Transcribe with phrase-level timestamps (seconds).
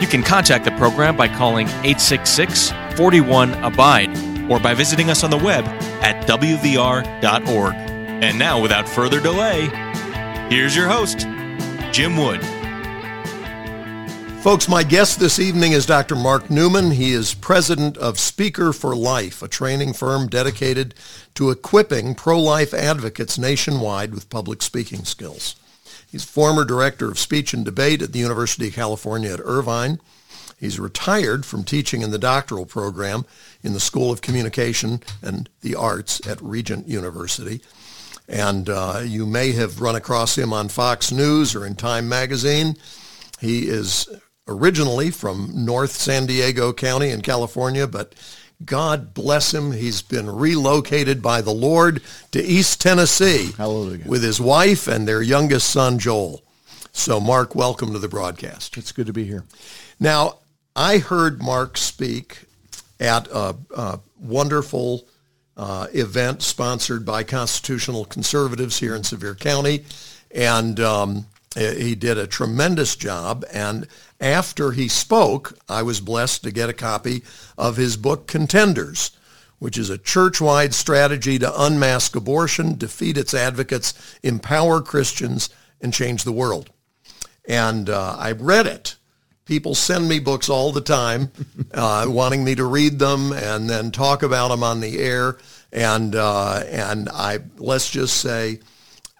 [0.00, 4.08] You can contact the program by calling 866 41 Abide
[4.50, 5.64] or by visiting us on the web
[6.02, 7.74] at WVR.org.
[7.74, 9.66] And now, without further delay,
[10.48, 11.20] here's your host,
[11.92, 12.40] Jim Wood.
[14.40, 16.16] Folks, my guest this evening is Dr.
[16.16, 16.92] Mark Newman.
[16.92, 20.94] He is president of Speaker for Life, a training firm dedicated
[21.34, 25.56] to equipping pro-life advocates nationwide with public speaking skills.
[26.10, 30.00] He's former director of speech and debate at the University of California at Irvine.
[30.58, 33.24] He's retired from teaching in the doctoral program
[33.62, 37.62] in the School of Communication and the Arts at Regent University.
[38.28, 42.76] And uh, you may have run across him on Fox News or in Time Magazine.
[43.40, 44.08] He is
[44.46, 48.14] originally from North San Diego County in California, but
[48.64, 49.72] God bless him.
[49.72, 54.04] He's been relocated by the Lord to East Tennessee Hallelujah.
[54.06, 56.42] with his wife and their youngest son, Joel.
[56.92, 58.76] So, Mark, welcome to the broadcast.
[58.76, 59.44] It's good to be here.
[59.98, 60.38] Now,
[60.76, 62.44] I heard Mark speak
[62.98, 65.06] at a, a wonderful
[65.56, 69.84] uh, event sponsored by Constitutional Conservatives here in Sevier County,
[70.34, 73.44] and um, he did a tremendous job.
[73.52, 73.88] And
[74.20, 77.24] after he spoke, I was blessed to get a copy
[77.58, 79.10] of his book, Contenders,
[79.58, 86.22] which is a church-wide strategy to unmask abortion, defeat its advocates, empower Christians, and change
[86.22, 86.70] the world.
[87.48, 88.94] And uh, I read it.
[89.44, 91.32] People send me books all the time,
[91.74, 95.36] uh, wanting me to read them and then talk about them on the air.
[95.72, 98.60] And uh, and I let's just say,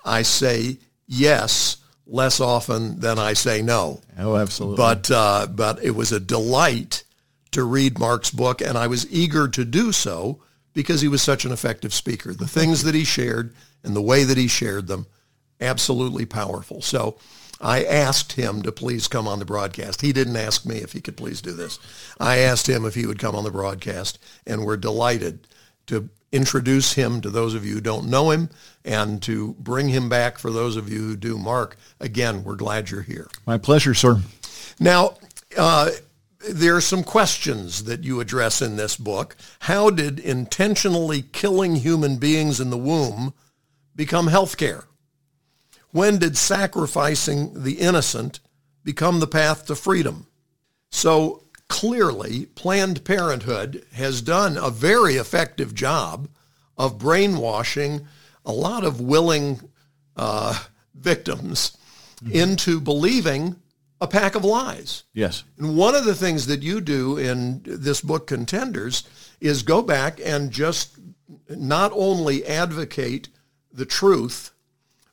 [0.05, 0.79] I say
[1.09, 1.80] yes
[2.11, 4.01] less often than I say no.
[4.19, 4.77] Oh, absolutely.
[4.77, 7.05] But uh, but it was a delight
[7.53, 10.43] to read Mark's book, and I was eager to do so
[10.75, 12.35] because he was such an effective speaker.
[12.35, 15.07] The things that he shared and the way that he shared them,
[15.61, 16.83] absolutely powerful.
[16.83, 17.19] So
[17.61, 20.01] I asked him to please come on the broadcast.
[20.01, 21.79] He didn't ask me if he could please do this.
[22.19, 25.47] I asked him if he would come on the broadcast, and we're delighted
[25.87, 28.51] to introduce him to those of you who don't know him
[28.85, 31.37] and to bring him back for those of you who do.
[31.37, 33.29] Mark, again, we're glad you're here.
[33.47, 34.21] My pleasure, sir.
[34.79, 35.17] Now,
[35.57, 35.91] uh,
[36.49, 39.37] there are some questions that you address in this book.
[39.61, 43.35] How did intentionally killing human beings in the womb
[43.95, 44.85] become health care?
[45.91, 48.41] When did sacrificing the innocent
[48.85, 50.27] become the path to freedom?
[50.91, 56.29] So clearly, Planned Parenthood has done a very effective job
[56.77, 58.07] of brainwashing
[58.45, 59.61] a lot of willing
[60.17, 60.59] uh,
[60.95, 61.79] victims
[62.23, 62.33] mm-hmm.
[62.33, 63.57] into believing
[64.01, 65.05] a pack of lies.
[65.15, 65.45] Yes.
[65.59, 69.05] And one of the things that you do in this book, Contenders,
[69.41, 70.99] is go back and just
[71.49, 73.29] not only advocate
[73.73, 74.51] the truth,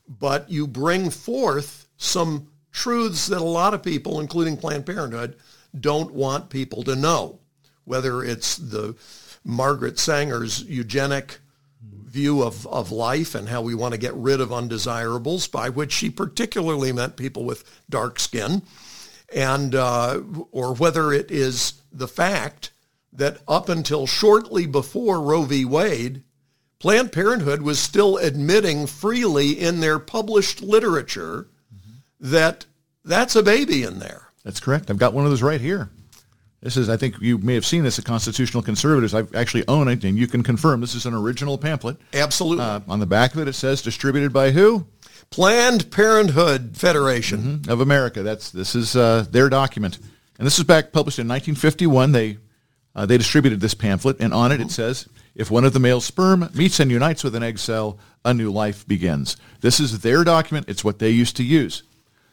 [0.08, 5.36] but you bring forth some truths that a lot of people, including Planned Parenthood,
[5.80, 7.40] don't want people to know.
[7.86, 8.96] Whether it's the
[9.44, 11.40] Margaret Sanger's eugenic
[11.82, 15.92] view of, of life and how we want to get rid of undesirables, by which
[15.92, 18.62] she particularly meant people with dark skin,
[19.34, 22.72] and uh, or whether it is the fact
[23.14, 25.66] that up until shortly before Roe v.
[25.66, 26.24] Wade,
[26.80, 31.98] Planned Parenthood was still admitting freely in their published literature mm-hmm.
[32.20, 32.66] that
[33.04, 34.27] that's a baby in there.
[34.48, 34.90] That's correct.
[34.90, 35.90] I've got one of those right here.
[36.62, 39.14] This is, I think you may have seen this at Constitutional Conservatives.
[39.14, 41.98] I actually own it, and you can confirm this is an original pamphlet.
[42.14, 42.64] Absolutely.
[42.64, 44.88] Uh, on the back of it, it says distributed by who?
[45.32, 47.70] Planned Parenthood Federation mm-hmm.
[47.70, 48.24] of America.
[48.24, 50.00] That's this is uh, their document,
[50.38, 52.14] and this is back published in 1951.
[52.14, 52.38] They
[52.96, 56.00] uh, they distributed this pamphlet, and on it it says, "If one of the male
[56.00, 60.24] sperm meets and unites with an egg cell, a new life begins." This is their
[60.24, 60.70] document.
[60.70, 61.84] It's what they used to use.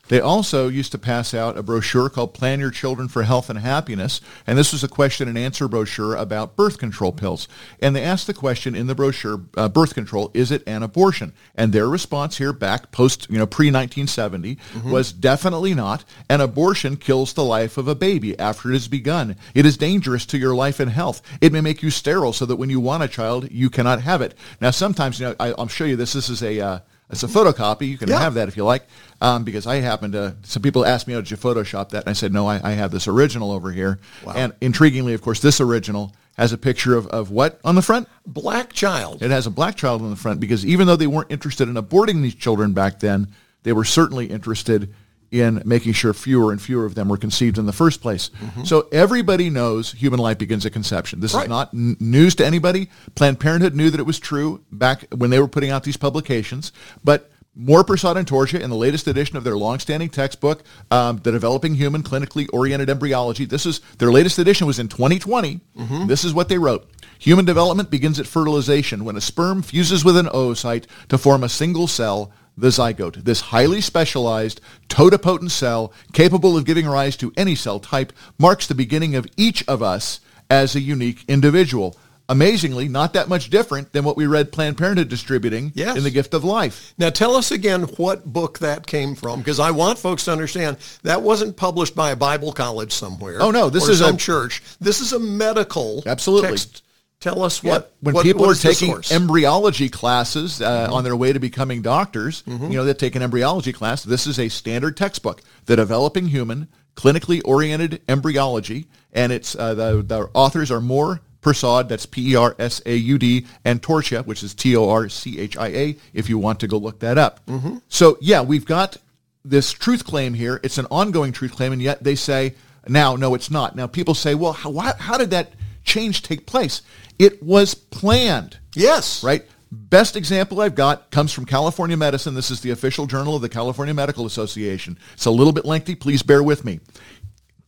[0.08, 3.58] They also used to pass out a brochure called Plan Your Children for Health and
[3.58, 7.48] Happiness, and this was a question and answer brochure about birth control pills.
[7.80, 11.32] And they asked the question in the brochure, uh, birth control, is it an abortion?
[11.54, 14.90] And their response here back post, you know, pre-1970 mm-hmm.
[14.90, 16.04] was definitely not.
[16.28, 19.36] An abortion kills the life of a baby after it has begun.
[19.54, 21.22] It is dangerous to your life and health.
[21.40, 24.20] It may make you sterile so that when you want a child, you cannot have
[24.20, 24.34] it.
[24.60, 26.12] Now, sometimes, you know, I, will show you this.
[26.12, 26.60] This is a...
[26.60, 26.78] Uh,
[27.14, 27.88] It's a photocopy.
[27.88, 28.18] You can Yeah.
[28.18, 28.86] have that if you like,
[29.20, 30.34] um, because I happen to.
[30.42, 32.72] Some people asked me, "Oh, did you Photoshop that?" And I said, "No, I, I
[32.72, 33.98] have this original over here."
[34.34, 38.08] And intriguingly, of course, this original has a picture of, of what on the front?
[38.26, 39.22] Black child.
[39.22, 41.74] It has a black child on the front because even though they weren't interested in
[41.76, 43.28] aborting these children back then,
[43.62, 44.92] they were certainly interested
[45.34, 48.30] in making sure fewer and fewer of them were conceived in the first place.
[48.64, 51.18] So everybody knows human life begins at conception.
[51.20, 51.44] This Right.
[51.44, 52.88] is not n- news to anybody.
[53.16, 56.70] Planned Parenthood knew that it was true back when they were putting out these publications,
[57.02, 61.30] but Moore Persaud and Torchia in the latest edition of their longstanding textbook, um, The
[61.32, 63.44] Developing Human Clinically Oriented Embryology.
[63.44, 65.60] This is their latest edition was in 2020.
[66.06, 66.88] This is what they wrote.
[67.18, 71.48] Human development begins at fertilization when a sperm fuses with an oocyte to form a
[71.48, 73.24] single cell, the zygote.
[73.24, 78.74] This highly specialized, totipotent cell, capable of giving rise to any cell type, marks the
[78.74, 80.20] beginning of each of us
[80.50, 81.96] as a unique individual.
[82.26, 85.94] Amazingly, not that much different than what we read Planned Parenthood distributing Yes.
[85.98, 86.94] in The Gift of Life.
[86.96, 90.78] Now tell us again what book that came from, because I want folks to understand
[91.02, 93.42] that wasn't published by a Bible college somewhere.
[93.42, 94.62] Oh, no, this or is a- some church.
[94.80, 96.48] This is a medical Absolutely.
[96.48, 96.82] text.
[97.24, 98.92] Tell us what when what- people what are taking?
[98.92, 99.14] Mm-hmm.
[99.14, 103.72] embryology classes uh, on their way to becoming doctors, you know, they take an embryology
[103.72, 104.04] class.
[104.04, 110.02] This is a standard textbook, The Developing Human Clinically Oriented Embryology, and it's uh, the,
[110.02, 116.60] the authors are Moore, Persaud, that's P-E-R-S-A-U-D, and Torchia, which is T-O-R-C-H-I-A, if you want
[116.60, 117.44] to go look that up.
[117.46, 117.78] Mm-hmm.
[117.88, 118.98] So, yeah, we've got
[119.46, 120.60] this truth claim here.
[120.62, 122.54] It's an ongoing truth claim, and yet they say,
[122.86, 123.76] now, no, it's not.
[123.76, 125.54] Now, people say, well, how, why, how did that
[125.84, 126.82] change take place?
[127.18, 129.44] It was planned, yes, right?
[129.70, 132.34] Best example I've got comes from California Medicine.
[132.34, 134.98] This is the official journal of the California Medical Association.
[135.14, 135.94] It's a little bit lengthy.
[135.94, 136.80] Please bear with me.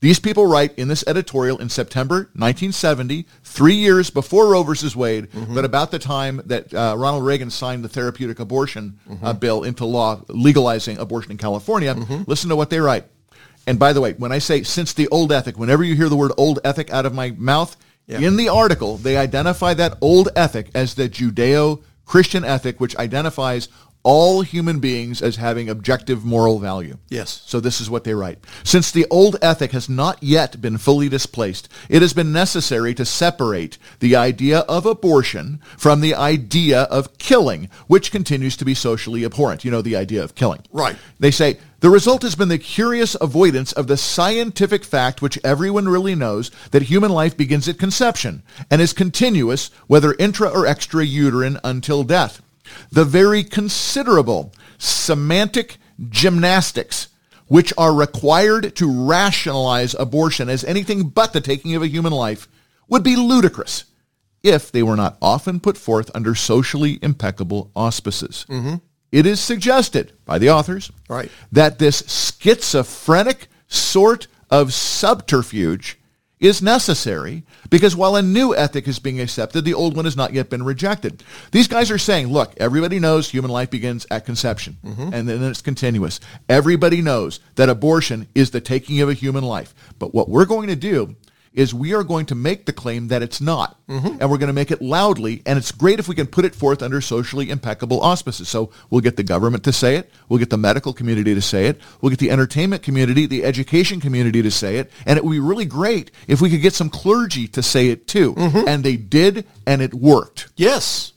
[0.00, 5.28] These people write in this editorial in September 1970, three years before Roe versus Wade,
[5.54, 9.84] but about the time that uh, Ronald Reagan signed the therapeutic abortion uh, bill into
[9.84, 11.94] law, legalizing abortion in California.
[12.26, 13.04] Listen to what they write.
[13.66, 16.16] And by the way, when I say since the old ethic, whenever you hear the
[16.16, 17.76] word old ethic out of my mouth,
[18.08, 23.68] in the article, they identify that old ethic as the Judeo-Christian ethic, which identifies
[24.06, 26.96] all human beings as having objective moral value.
[27.08, 27.42] Yes.
[27.44, 28.38] So this is what they write.
[28.62, 33.04] Since the old ethic has not yet been fully displaced, it has been necessary to
[33.04, 39.24] separate the idea of abortion from the idea of killing, which continues to be socially
[39.24, 39.64] abhorrent.
[39.64, 40.62] You know, the idea of killing.
[40.70, 40.94] Right.
[41.18, 45.88] They say, the result has been the curious avoidance of the scientific fact which everyone
[45.88, 51.04] really knows that human life begins at conception and is continuous, whether intra or extra
[51.04, 52.40] uterine, until death.
[52.90, 55.78] The very considerable semantic
[56.08, 57.08] gymnastics
[57.48, 62.48] which are required to rationalize abortion as anything but the taking of a human life
[62.88, 63.84] would be ludicrous
[64.42, 68.44] if they were not often put forth under socially impeccable auspices.
[68.48, 68.76] Mm-hmm.
[69.12, 71.30] It is suggested by the authors Right.
[71.52, 72.02] that this
[72.40, 75.98] schizophrenic sort of subterfuge
[76.38, 80.34] is necessary because while a new ethic is being accepted, the old one has not
[80.34, 81.22] yet been rejected.
[81.52, 85.14] These guys are saying, look, everybody knows human life begins at conception mm-hmm.
[85.14, 86.20] and then it's continuous.
[86.48, 89.74] Everybody knows that abortion is the taking of a human life.
[89.98, 91.16] But what we're going to do
[91.56, 93.80] is we are going to make the claim that it's not.
[93.88, 94.18] Mm-hmm.
[94.20, 95.42] And we're going to make it loudly.
[95.46, 98.48] And it's great if we can put it forth under socially impeccable auspices.
[98.48, 100.10] So we'll get the government to say it.
[100.28, 101.80] We'll get the medical community to say it.
[102.00, 104.92] We'll get the entertainment community, the education community to say it.
[105.06, 108.06] And it would be really great if we could get some clergy to say it
[108.06, 108.34] too.
[108.34, 108.68] Mm-hmm.
[108.68, 110.50] And they did, and it worked.
[110.56, 111.14] Yes.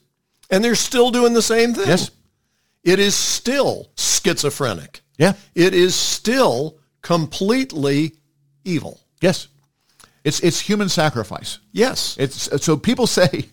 [0.49, 1.87] And they're still doing the same thing.
[1.87, 2.11] Yes.
[2.81, 5.01] It is still schizophrenic.
[5.17, 5.33] Yeah.
[5.53, 8.13] It is still completely
[8.63, 9.01] evil.
[9.19, 9.48] Yes.
[10.29, 11.57] It's, it's human sacrifice.
[11.71, 12.15] Yes.
[12.19, 13.48] It's so people say,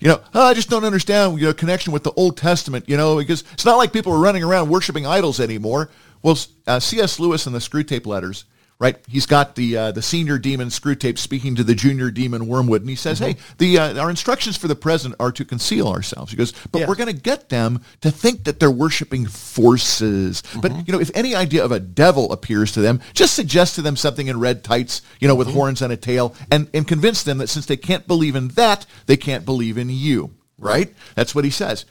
[0.00, 2.96] you know, oh, I just don't understand your know connection with the Old Testament, you
[2.96, 5.90] know, because it's not like people are running around worshiping idols anymore.
[6.20, 7.20] Well, uh, C.S.
[7.20, 8.46] Lewis in the Screwtape Letters,
[8.78, 8.96] right?
[9.08, 12.90] He's got the uh, the senior demon Screwtape speaking to the junior demon Wormwood, and
[12.90, 16.36] he says, "Hey, the uh, our instructions for the present are to conceal ourselves." He
[16.36, 16.88] goes, "But Yeah.
[16.88, 21.10] we're going to get them to think that they're worshiping forces." But you know, if
[21.14, 24.62] any idea of a devil appears to them, just suggest to them something in red
[24.62, 27.76] tights, you know, with horns and a tail, and and convince them that since they
[27.76, 30.30] can't believe in that, they can't believe in you.
[30.60, 30.92] Right?
[31.14, 31.84] That's what he says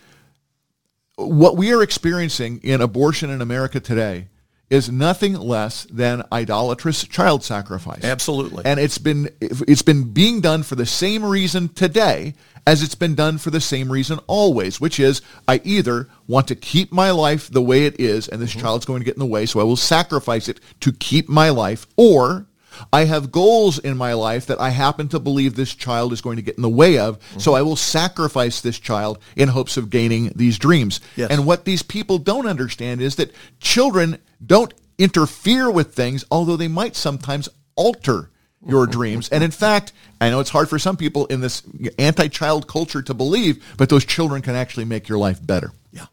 [1.19, 4.27] what we are experiencing in abortion in America today
[4.69, 8.03] is nothing less than idolatrous child sacrifice.
[8.03, 8.65] Absolutely.
[8.65, 12.33] And it's been it's been being done for the same reason today
[12.65, 16.55] as it's been done for the same reason always, which is I either want to
[16.55, 19.25] keep my life the way it is and this child's going to get in the
[19.25, 22.45] way, so I will sacrifice it to keep my life, or
[22.91, 26.35] I have goals in my life that I happen to believe this child is going
[26.35, 27.39] to get in the way of, mm-hmm.
[27.39, 30.99] so I will sacrifice this child in hopes of gaining these dreams.
[31.15, 31.31] Yes.
[31.31, 36.67] And what these people don't understand is that children don't interfere with things, although they
[36.67, 38.29] might sometimes alter
[38.65, 39.29] your dreams.
[39.29, 41.63] And in fact, I know it's hard for some people in this
[41.99, 45.71] anti-child culture to believe, but those children can actually make your life better.
[45.91, 46.07] Yeah.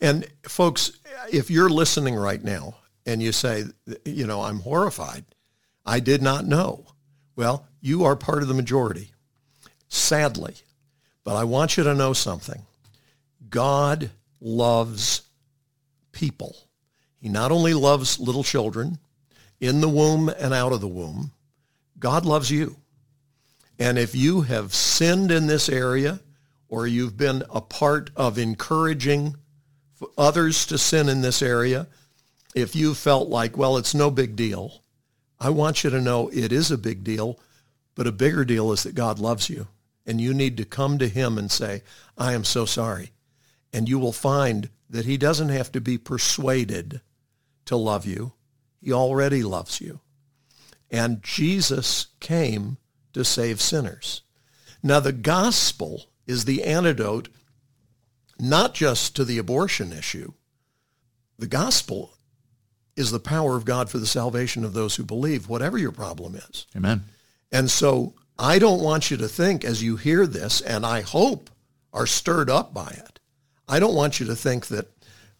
[0.00, 0.92] And folks,
[1.32, 2.76] if you're listening right now
[3.06, 3.64] and you say,
[4.04, 5.24] you know, I'm horrified,
[5.84, 6.86] I did not know.
[7.36, 9.12] Well, you are part of the majority,
[9.88, 10.54] sadly.
[11.24, 12.62] But I want you to know something.
[13.48, 15.22] God loves
[16.12, 16.56] people.
[17.20, 18.98] He not only loves little children
[19.60, 21.32] in the womb and out of the womb,
[21.98, 22.76] God loves you.
[23.78, 26.20] And if you have sinned in this area
[26.68, 29.36] or you've been a part of encouraging
[30.16, 31.86] others to sin in this area,
[32.54, 34.82] if you felt like, well, it's no big deal,
[35.38, 37.38] I want you to know it is a big deal,
[37.94, 39.68] but a bigger deal is that God loves you.
[40.06, 41.82] And you need to come to him and say,
[42.16, 43.12] I am so sorry.
[43.72, 47.00] And you will find that he doesn't have to be persuaded
[47.70, 48.32] to love you.
[48.80, 50.00] He already loves you.
[50.90, 52.78] And Jesus came
[53.12, 54.22] to save sinners.
[54.82, 57.28] Now, the gospel is the antidote
[58.40, 60.32] not just to the abortion issue.
[61.38, 62.14] The gospel
[62.96, 66.34] is the power of God for the salvation of those who believe, whatever your problem
[66.34, 66.66] is.
[66.76, 67.04] Amen.
[67.52, 71.50] And so I don't want you to think as you hear this, and I hope
[71.92, 73.20] are stirred up by it.
[73.68, 74.88] I don't want you to think that,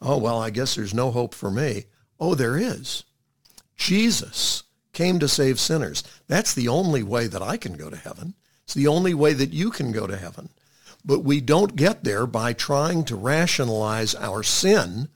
[0.01, 1.87] oh, well, I guess there's no hope for me.
[2.21, 3.05] Oh, there is.
[3.77, 4.63] Jesus
[4.93, 6.05] came to save sinners.
[6.29, 8.35] That's the only way that I can go to heaven.
[8.65, 10.51] It's the only way that you can go to heaven.
[11.05, 15.09] But we don't get there by trying to rationalize our sin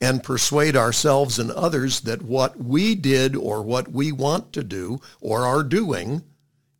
[0.00, 5.00] and persuade ourselves and others that what we did or what we want to do
[5.20, 6.22] or are doing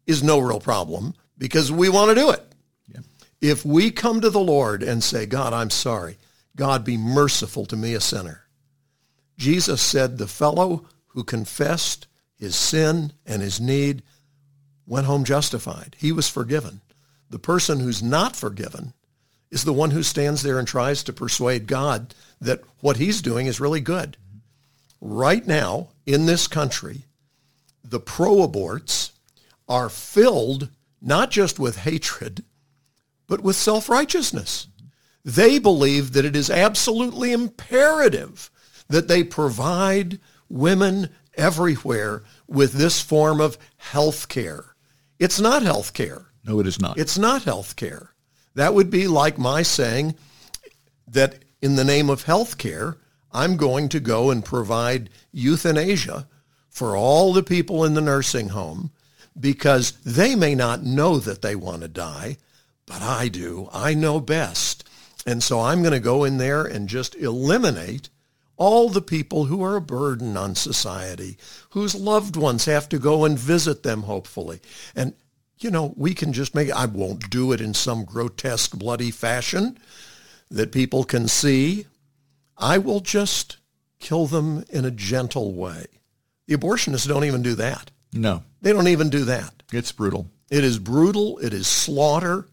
[0.06, 2.42] is no real problem because we want to do it.
[2.88, 3.00] Yeah.
[3.40, 6.16] If we come to the Lord and say, God, I'm sorry.
[6.56, 8.47] God, be merciful to me, a sinner.
[9.38, 14.02] Jesus said the fellow who confessed his sin and his need
[14.86, 15.96] went home justified.
[15.98, 16.80] He was forgiven.
[17.30, 18.94] The person who's not forgiven
[19.50, 23.46] is the one who stands there and tries to persuade God that what he's doing
[23.46, 24.16] is really good.
[25.00, 27.04] Right now, in this country,
[27.84, 29.12] the pro-aborts
[29.68, 30.68] are filled
[31.00, 32.44] not just with hatred,
[33.26, 34.66] but with self-righteousness.
[35.24, 38.50] They believe that it is absolutely imperative
[38.88, 40.18] that they provide
[40.48, 44.74] women everywhere with this form of health care.
[45.18, 46.26] It's not health care.
[46.44, 46.98] No, it is not.
[46.98, 48.14] It's not health care.
[48.54, 50.14] That would be like my saying
[51.06, 52.96] that in the name of health care,
[53.32, 56.26] I'm going to go and provide euthanasia
[56.68, 58.90] for all the people in the nursing home
[59.38, 62.36] because they may not know that they want to die,
[62.86, 63.68] but I do.
[63.72, 64.88] I know best.
[65.26, 68.08] And so I'm going to go in there and just eliminate
[68.58, 71.38] all the people who are a burden on society,
[71.70, 74.60] whose loved ones have to go and visit them, hopefully.
[74.94, 75.14] And,
[75.60, 79.78] you know, we can just make, I won't do it in some grotesque, bloody fashion
[80.50, 81.86] that people can see.
[82.58, 83.58] I will just
[84.00, 85.86] kill them in a gentle way.
[86.46, 87.92] The abortionists don't even do that.
[88.12, 88.42] No.
[88.60, 89.62] They don't even do that.
[89.72, 90.30] It's brutal.
[90.50, 91.38] It is brutal.
[91.38, 92.46] It is slaughter.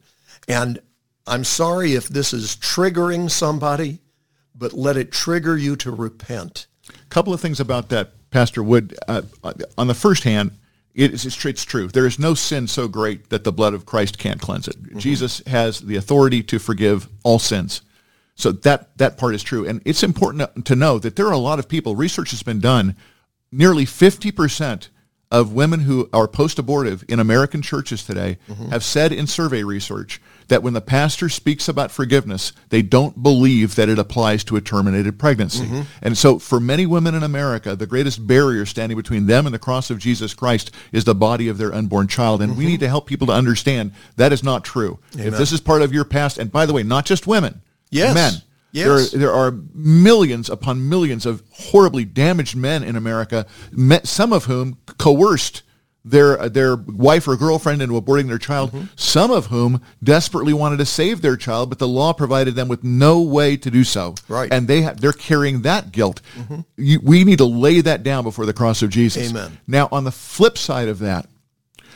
[0.47, 0.79] And
[1.25, 3.99] I'm sorry if this is triggering somebody
[4.57, 6.67] but let it trigger you to repent.
[6.89, 8.95] A couple of things about that, Pastor Wood.
[9.07, 9.23] Uh,
[9.77, 10.51] on the first hand,
[10.93, 11.87] it is, it's, it's, true.
[11.87, 14.81] There is no sin so great that the blood of Christ can't cleanse it.
[14.81, 14.99] Mm-hmm.
[14.99, 17.81] Jesus has the authority to forgive all sins.
[18.35, 19.67] So that, that part is true.
[19.67, 22.59] And it's important to know that there are a lot of people, research has been
[22.59, 22.95] done,
[23.51, 24.89] nearly 50%
[25.31, 28.69] of women who are post-abortive in American churches today mm-hmm.
[28.69, 33.75] have said in survey research that when the pastor speaks about forgiveness, they don't believe
[33.75, 35.65] that it applies to a terminated pregnancy.
[35.65, 35.81] Mm-hmm.
[36.01, 39.59] And so for many women in America, the greatest barrier standing between them and the
[39.59, 42.41] cross of Jesus Christ is the body of their unborn child.
[42.41, 42.59] And mm-hmm.
[42.59, 44.99] we need to help people to understand that is not true.
[45.15, 45.27] Amen.
[45.27, 48.13] If this is part of your past, and by the way, not just women, yes.
[48.13, 48.33] men.
[48.71, 48.85] Yes.
[48.85, 53.45] There, are, there are millions upon millions of horribly damaged men in America,
[54.03, 55.63] some of whom coerced
[56.05, 58.85] their their wife or girlfriend into aborting their child, mm-hmm.
[58.95, 62.83] some of whom desperately wanted to save their child, but the law provided them with
[62.83, 64.15] no way to do so.
[64.27, 64.53] Right.
[64.53, 66.21] And they ha- they're carrying that guilt.
[66.35, 66.59] Mm-hmm.
[66.77, 69.31] You, we need to lay that down before the cross of Jesus.
[69.31, 69.57] Amen.
[69.67, 71.27] Now, on the flip side of that,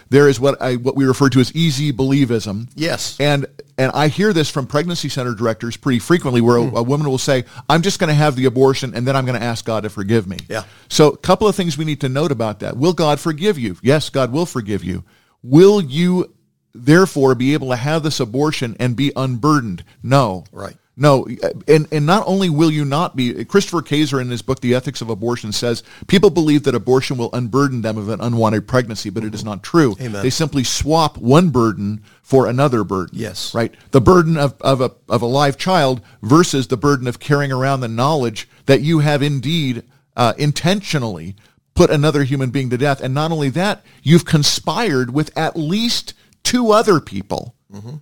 [0.09, 2.69] There is what I what we refer to as easy believism.
[2.75, 3.15] Yes.
[3.19, 3.45] And
[3.77, 6.75] and I hear this from pregnancy center directors pretty frequently where a, hmm.
[6.75, 9.39] a woman will say, I'm just going to have the abortion and then I'm going
[9.39, 10.37] to ask God to forgive me.
[10.49, 10.63] Yeah.
[10.89, 12.75] So a couple of things we need to note about that.
[12.75, 13.77] Will God forgive you?
[13.81, 15.03] Yes, God will forgive you.
[15.43, 16.33] Will you
[16.73, 19.83] therefore be able to have this abortion and be unburdened?
[20.03, 20.43] No.
[20.51, 20.75] Right.
[20.99, 21.25] No,
[21.67, 25.01] and, and not only will you not be, Christopher Kaczor in his book, The Ethics
[25.01, 29.23] of Abortion, says people believe that abortion will unburden them of an unwanted pregnancy, but
[29.23, 29.95] it is not true.
[30.01, 30.21] Amen.
[30.21, 33.17] They simply swap one burden for another burden.
[33.17, 33.55] Yes.
[33.55, 33.73] Right?
[33.91, 37.79] The burden of, of, a, of a live child versus the burden of carrying around
[37.79, 39.83] the knowledge that you have indeed
[40.17, 41.37] uh, intentionally
[41.75, 42.99] put another human being to death.
[42.99, 46.13] And not only that, you've conspired with at least
[46.43, 47.55] two other people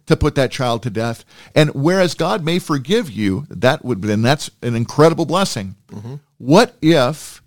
[0.06, 1.26] to put that child to death.
[1.54, 5.76] And whereas God may forgive you, that would then that's an incredible blessing.
[6.38, 7.42] What if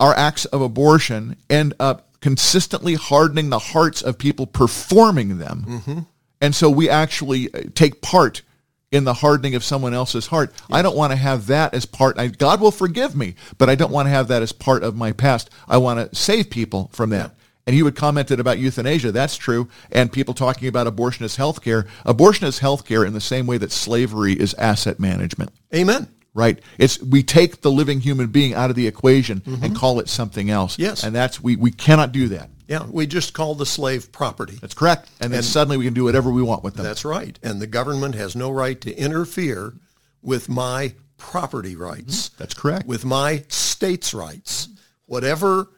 [0.00, 6.06] our acts of abortion end up consistently hardening the hearts of people performing them?
[6.40, 8.42] And so we actually uh, take part
[8.90, 10.52] in the hardening of someone else's heart.
[10.70, 12.18] I don't want to have that as part.
[12.18, 14.94] I, God will forgive me, but I don't want to have that as part of
[14.96, 15.50] my past.
[15.68, 17.34] I want to save people from that.
[17.66, 19.12] And you had commented about euthanasia.
[19.12, 19.68] That's true.
[19.90, 21.86] And people talking about abortion as health care.
[22.04, 25.50] Abortion is health care in the same way that slavery is asset management.
[25.74, 26.08] Amen.
[26.34, 26.60] Right?
[26.78, 29.74] It's we take the living human being out of the equation and mm-hmm.
[29.74, 30.78] call it something else.
[30.78, 31.04] Yes.
[31.04, 32.50] And that's we, we cannot do that.
[32.66, 34.58] Yeah, we just call the slave property.
[34.60, 35.10] That's correct.
[35.20, 36.84] And then suddenly we can do whatever we want with them.
[36.84, 37.38] That's right.
[37.42, 39.74] And the government has no right to interfere
[40.22, 42.28] with my property rights.
[42.28, 42.36] Mm-hmm.
[42.38, 42.86] That's correct.
[42.86, 44.68] With my state's rights.
[45.06, 45.68] Whatever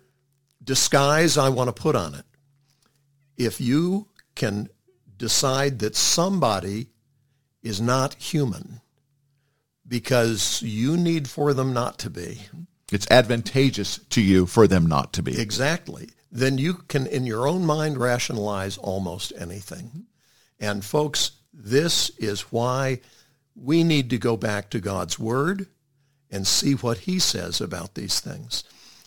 [0.66, 2.25] disguise I want to put on it.
[3.38, 4.68] If you can
[5.16, 6.88] decide that somebody
[7.62, 8.82] is not human
[9.88, 12.40] because you need for them not to be,
[12.92, 15.40] It's advantageous to you for them not to be.
[15.40, 16.11] Exactly.
[16.30, 20.06] Then you can, in your own mind, rationalize almost anything.
[20.61, 23.00] And folks, this is why
[23.54, 25.66] we need to go back to God's Word
[26.30, 28.64] and see what he says about these things.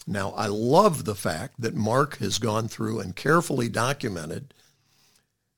[0.09, 4.55] Now, I love the fact that Mark has gone through and carefully documented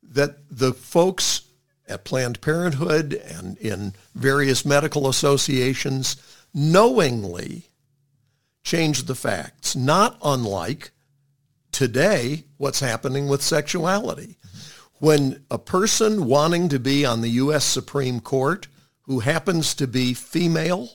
[0.03, 1.43] that the folks
[1.87, 6.17] at Planned Parenthood and in various medical associations
[6.53, 7.69] knowingly
[8.61, 10.91] changed the facts, not unlike
[11.71, 14.37] today what's happening with sexuality.
[14.95, 17.63] When a person wanting to be on the U.S.
[17.63, 18.67] Supreme Court
[19.03, 20.89] who happens to be female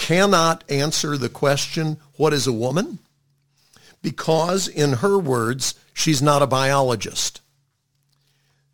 [0.00, 2.98] cannot answer the question, what is a woman?
[4.02, 7.42] Because, in her words, she's not a biologist.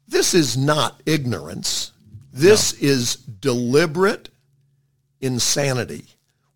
[0.07, 1.91] This is not ignorance.
[2.33, 4.29] This is deliberate
[5.21, 6.05] insanity,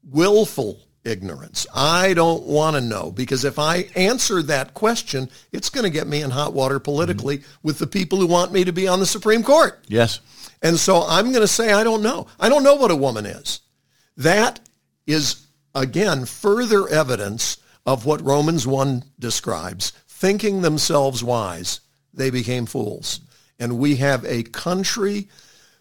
[0.09, 1.67] willful ignorance.
[1.75, 6.07] I don't want to know because if I answer that question, it's going to get
[6.07, 7.67] me in hot water politically mm-hmm.
[7.67, 9.83] with the people who want me to be on the Supreme Court.
[9.89, 10.21] Yes.
[10.63, 12.29] And so I'm going to say, I don't know.
[12.39, 13.61] I don't know what a woman is.
[14.21, 14.61] That
[15.07, 17.57] is, again, further evidence
[17.87, 19.95] of what Romans 1 describes.
[20.07, 21.81] Thinking themselves wise,
[22.13, 23.21] they became fools.
[23.59, 25.29] And we have a country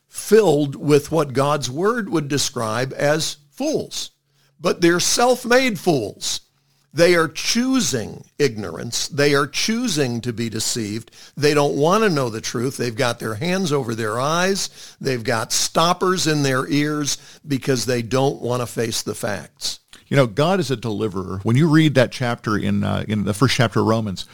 [0.08, 4.12] filled with what God's word would describe as fools.
[4.58, 6.39] But they're self-made fools.
[6.93, 9.08] They are choosing ignorance.
[9.08, 11.12] They are choosing to be deceived.
[11.38, 12.78] They don't want to know the truth.
[12.78, 14.95] They've got their hands over their eyes.
[14.99, 19.80] They've got stoppers in their ears because they don't want to face the facts.
[20.08, 21.39] You know, God is a deliverer.
[21.43, 24.25] When you read that chapter in uh, in the first chapter of Romans,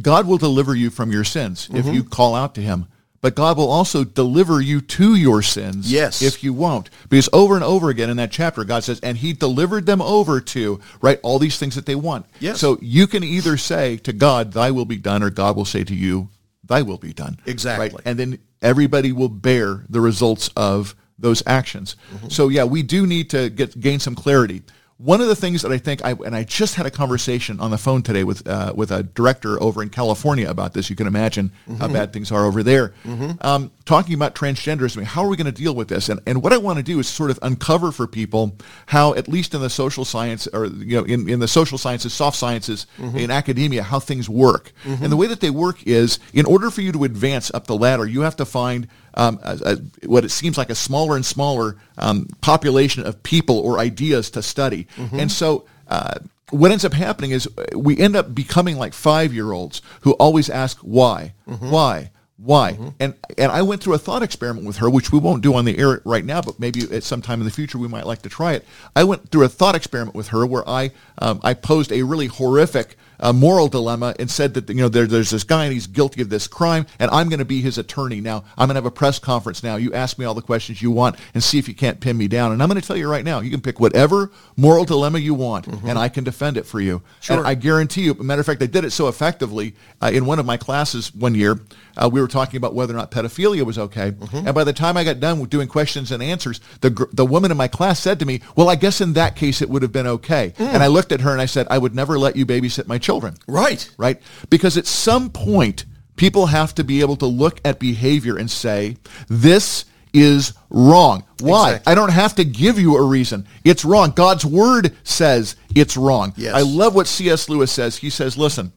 [0.00, 2.86] God will deliver you from your sins if you call out to him.
[3.20, 6.22] But God will also deliver you to your sins Yes.
[6.22, 6.90] if you won't.
[7.08, 10.40] Because over and over again in that chapter, God says, and he delivered them over
[10.40, 12.26] to, right, all these things that they want.
[12.40, 12.60] Yes.
[12.60, 15.82] So you can either say to God, thy will be done, or God will say
[15.84, 16.28] to you,
[16.64, 17.38] thy will be done.
[17.46, 17.88] Exactly.
[17.88, 18.00] Right?
[18.04, 21.96] And then everybody will bear the results of those actions.
[22.14, 22.28] Mm-hmm.
[22.28, 24.62] So yeah, we do need to get gain some clarity.
[24.98, 27.70] One of the things that I think, I, and I just had a conversation on
[27.70, 30.88] the phone today with uh, with a director over in California about this.
[30.88, 32.94] You can imagine how bad things are over there.
[33.42, 36.08] Um, talking about transgenderism, how are we going to deal with this?
[36.08, 38.56] And and what I want to do is sort of uncover for people
[38.86, 42.14] how, at least in the social science or you know in, in the social sciences,
[42.14, 42.86] soft sciences,
[43.18, 44.72] in academia, how things work.
[45.02, 47.76] And the way that they work is, in order for you to advance up the
[47.76, 51.24] ladder, you have to find um, a, a, what it seems like a smaller and
[51.24, 54.86] smaller um, population of people or ideas to study.
[55.20, 56.14] And so uh,
[56.50, 61.34] what ends up happening is we end up becoming like five-year-olds who always ask why,
[61.70, 62.72] why, Why?
[62.72, 62.88] Mm-hmm.
[63.00, 65.64] And and I went through a thought experiment with her, which we won't do on
[65.64, 68.22] the air right now, but maybe at some time in the future we might like
[68.22, 68.64] to try it.
[68.94, 72.26] I went through a thought experiment with her where I um, I posed a really
[72.26, 75.86] horrific a moral dilemma and said that you know there, there's this guy and he's
[75.86, 78.44] guilty of this crime and I'm going to be his attorney now.
[78.56, 79.76] I'm going to have a press conference now.
[79.76, 82.28] You ask me all the questions you want and see if you can't pin me
[82.28, 82.52] down.
[82.52, 85.34] And I'm going to tell you right now, you can pick whatever moral dilemma you
[85.34, 85.88] want mm-hmm.
[85.88, 87.02] and I can defend it for you.
[87.20, 87.38] Sure.
[87.38, 90.38] And I guarantee you, matter of fact, I did it so effectively uh, in one
[90.38, 91.58] of my classes one year.
[91.96, 94.10] Uh, we were talking about whether or not pedophilia was okay.
[94.10, 94.46] Mm-hmm.
[94.46, 97.50] And by the time I got done with doing questions and answers, the, the woman
[97.50, 99.92] in my class said to me, well, I guess in that case it would have
[99.92, 100.52] been okay.
[100.58, 100.74] Mm.
[100.74, 102.98] And I looked at her and I said, I would never let you babysit my
[103.06, 103.36] children.
[103.46, 103.88] Right.
[103.96, 104.20] Right?
[104.50, 105.84] Because at some point,
[106.16, 108.96] people have to be able to look at behavior and say,
[109.28, 111.24] this is wrong.
[111.40, 111.70] Why?
[111.70, 111.92] Exactly.
[111.92, 113.46] I don't have to give you a reason.
[113.64, 114.10] It's wrong.
[114.10, 116.32] God's word says it's wrong.
[116.36, 116.54] Yes.
[116.54, 117.48] I love what C.S.
[117.48, 117.98] Lewis says.
[117.98, 118.72] He says, listen,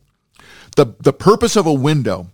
[0.76, 2.28] the, the purpose of a window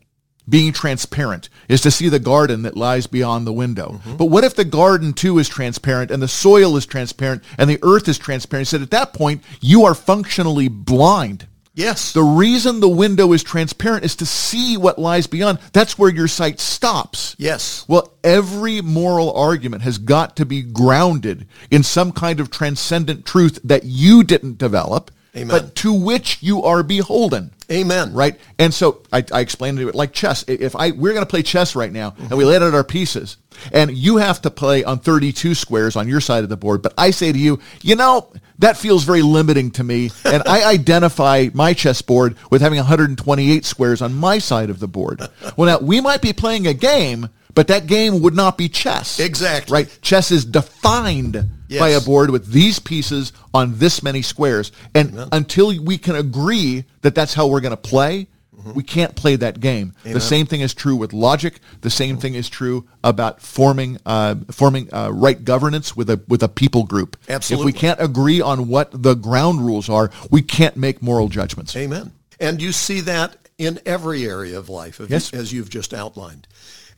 [0.48, 3.94] being transparent is to see the garden that lies beyond the window.
[3.94, 4.18] Mm-hmm.
[4.18, 7.80] But what if the garden too is transparent and the soil is transparent and the
[7.84, 8.68] earth is transparent?
[8.68, 11.48] He said at that point, you are functionally blind.
[11.76, 12.14] Yes.
[12.14, 15.60] The reason the window is transparent is to see what lies beyond.
[15.74, 17.36] That's where your sight stops.
[17.38, 17.86] Yes.
[17.88, 23.60] Well, every moral argument has got to be grounded in some kind of transcendent truth
[23.66, 25.48] that you didn't develop, Amen.
[25.48, 27.52] but to which you are beholden.
[27.70, 28.14] Amen.
[28.14, 28.40] Right?
[28.60, 30.46] And so I, I explained it like chess.
[30.48, 32.24] If I we're going to play chess right now, mm-hmm.
[32.26, 33.38] and we laid out our pieces,
[33.74, 36.94] and you have to play on 32 squares on your side of the board, but
[36.98, 41.48] I say to you, you know, that feels very limiting to me, and I identify
[41.54, 45.22] my chessboard with having 128 squares on my side of the board.
[45.58, 49.20] Well, now we might be playing a game, but that game would not be chess.
[49.20, 49.74] Exactly.
[49.74, 50.00] Right?
[50.02, 51.80] Chess is defined yes.
[51.80, 54.72] by a board with these pieces on this many squares.
[54.94, 55.30] And Amen.
[55.32, 58.74] until we can agree that that's how we're going to play, mm-hmm.
[58.74, 59.94] we can't play that game.
[60.04, 60.14] Amen.
[60.14, 61.60] The same thing is true with logic.
[61.82, 66.44] The same thing is true about forming uh, forming uh, right governance with a with
[66.44, 67.18] a people group.
[67.30, 67.70] Absolutely.
[67.70, 71.76] If we can't agree on what the ground rules are, we can't make moral judgments.
[71.76, 72.12] Amen.
[72.40, 75.34] And you see that in every area of life, yes.
[75.34, 76.48] as you've just outlined.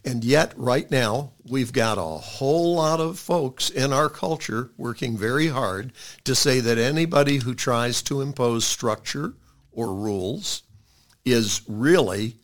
[0.06, 5.18] And yet, right now, we've got a whole lot of folks in our culture working
[5.18, 5.92] very hard
[6.24, 9.34] to say that anybody who tries to impose structure
[9.72, 10.64] or rules
[11.26, 12.38] is really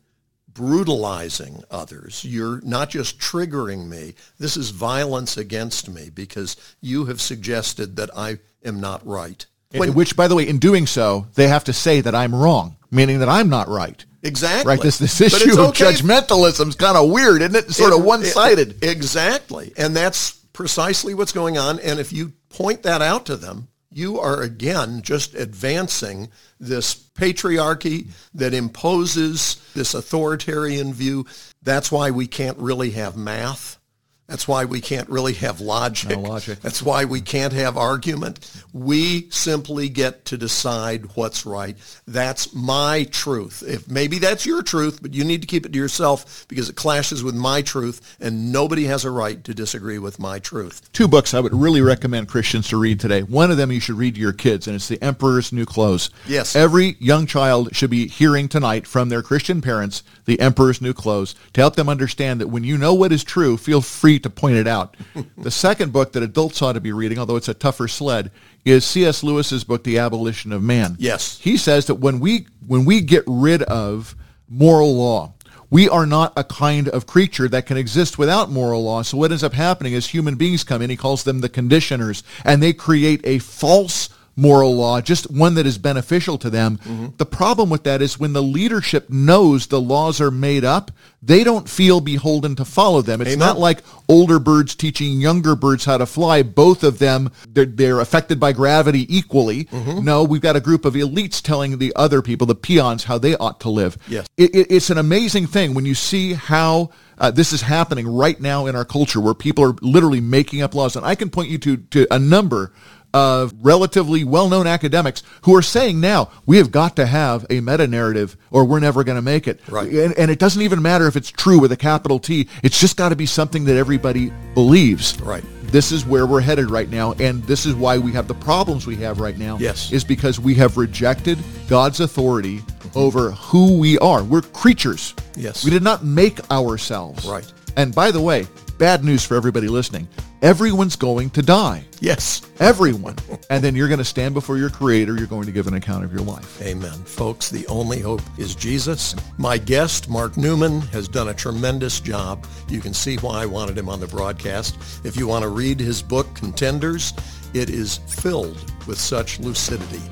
[0.54, 2.24] brutalizing others.
[2.24, 4.14] You're not just triggering me.
[4.38, 9.44] This is violence against me because you have suggested that I am not right.
[9.72, 12.76] When, Which, by the way, in doing so, they have to say that I'm wrong,
[12.90, 14.04] meaning that I'm not right.
[14.24, 14.70] Exactly.
[14.70, 14.80] Right.
[14.80, 17.70] This this issue of judgmentalism is kind of weird, isn't it?
[17.70, 18.82] Sort it, of one sided.
[18.82, 19.72] Exactly.
[19.76, 21.78] And that's precisely what's going on.
[21.80, 28.08] And if you point that out to them, you are again just advancing this patriarchy
[28.32, 31.26] that imposes this authoritarian view.
[31.62, 33.78] That's why we can't really have math.
[34.26, 36.10] That's why we can't really have logic.
[36.10, 36.60] No logic.
[36.60, 38.50] That's why we can't have argument.
[38.72, 41.76] We simply get to decide what's right.
[42.06, 43.62] That's my truth.
[43.66, 46.76] If maybe that's your truth, but you need to keep it to yourself because it
[46.76, 50.90] clashes with my truth and nobody has a right to disagree with my truth.
[50.94, 53.22] Two books I would really recommend Christians to read today.
[53.22, 56.08] One of them you should read to your kids and it's The Emperor's New Clothes.
[56.26, 56.56] Yes.
[56.56, 61.34] Every young child should be hearing tonight from their Christian parents The Emperor's New Clothes
[61.52, 64.56] to help them understand that when you know what is true, feel free to point
[64.56, 64.96] it out.
[65.36, 68.30] the second book that adults ought to be reading, although it's a tougher sled,
[68.64, 69.22] is C.S.
[69.22, 70.96] Lewis's book, The Abolition of Man.
[70.98, 71.38] Yes.
[71.38, 74.16] He says that when we when we get rid of
[74.48, 75.34] moral law,
[75.70, 79.02] we are not a kind of creature that can exist without moral law.
[79.02, 82.22] So what ends up happening is human beings come in, he calls them the conditioners,
[82.44, 86.78] and they create a false moral law, just one that is beneficial to them.
[86.78, 87.06] Mm-hmm.
[87.16, 90.90] The problem with that is when the leadership knows the laws are made up,
[91.22, 93.20] they don't feel beholden to follow them.
[93.20, 93.38] It's Amen.
[93.38, 96.42] not like older birds teaching younger birds how to fly.
[96.42, 99.64] Both of them, they're, they're affected by gravity equally.
[99.64, 100.04] Mm-hmm.
[100.04, 103.36] No, we've got a group of elites telling the other people, the peons, how they
[103.36, 103.96] ought to live.
[104.08, 104.26] Yes.
[104.36, 108.40] It, it, it's an amazing thing when you see how uh, this is happening right
[108.40, 110.96] now in our culture where people are literally making up laws.
[110.96, 112.72] And I can point you to, to a number
[113.14, 118.36] of relatively well-known academics who are saying now we have got to have a meta-narrative
[118.50, 119.60] or we're never going to make it.
[119.68, 119.90] Right.
[119.90, 122.48] And, and, it doesn't even matter if it's true with a capital T.
[122.64, 125.18] It's just got to be something that everybody believes.
[125.20, 125.44] Right.
[125.62, 128.86] This is where we're headed right now, and this is why we have the problems
[128.86, 129.58] we have right now.
[129.58, 129.92] Yes.
[129.92, 132.62] Is because we have rejected God's authority
[132.94, 134.22] over who we are.
[134.24, 135.14] We're creatures.
[135.36, 135.64] Yes.
[135.64, 137.24] We did not make ourselves.
[137.26, 137.50] Right.
[137.76, 138.46] And by the way,
[138.78, 140.08] bad news for everybody listening
[140.44, 141.82] everyone's going to die.
[142.00, 142.42] Yes.
[142.60, 143.16] Everyone.
[143.50, 145.16] and then you're going to stand before your creator.
[145.16, 146.60] You're going to give an account of your life.
[146.60, 146.92] Amen.
[146.92, 149.16] Folks, the only hope is Jesus.
[149.38, 152.46] My guest, Mark Newman, has done a tremendous job.
[152.68, 154.76] You can see why I wanted him on the broadcast.
[155.02, 157.14] If you want to read his book, Contenders,
[157.54, 160.02] it is filled with such lucidity.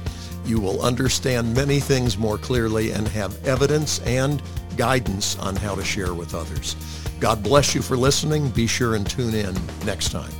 [0.44, 4.42] You will understand many things more clearly and have evidence and
[4.76, 6.76] guidance on how to share with others.
[7.20, 8.50] God bless you for listening.
[8.50, 10.33] Be sure and tune in next time.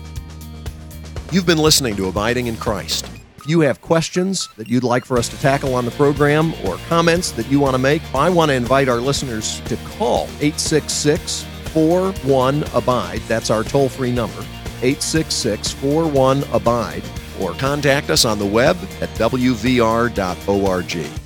[1.30, 3.08] You've been listening to Abiding in Christ.
[3.36, 6.76] If you have questions that you'd like for us to tackle on the program or
[6.88, 11.44] comments that you want to make, I want to invite our listeners to call 866
[11.72, 13.20] 41 Abide.
[13.28, 14.40] That's our toll free number,
[14.82, 17.02] 866 41 Abide,
[17.42, 21.21] or contact us on the web at wvr.org.